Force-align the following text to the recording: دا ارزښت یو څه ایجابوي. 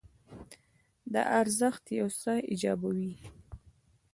دا 1.13 1.21
ارزښت 1.39 1.83
یو 1.99 2.09
څه 2.21 2.33
ایجابوي. 2.51 3.13